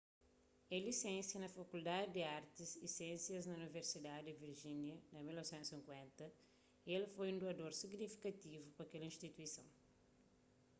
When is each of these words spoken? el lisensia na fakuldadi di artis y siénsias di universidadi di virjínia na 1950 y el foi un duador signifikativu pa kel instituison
el 0.75 0.81
lisensia 0.87 1.39
na 1.41 1.53
fakuldadi 1.59 2.05
di 2.15 2.21
artis 2.39 2.71
y 2.85 2.87
siénsias 2.97 3.43
di 3.45 3.55
universidadi 3.61 4.21
di 4.27 4.39
virjínia 4.43 4.95
na 5.13 5.19
1950 5.27 6.25
y 6.87 6.89
el 6.97 7.05
foi 7.13 7.27
un 7.31 7.39
duador 7.43 7.71
signifikativu 7.83 8.67
pa 8.77 8.83
kel 8.89 9.07
instituison 9.11 9.67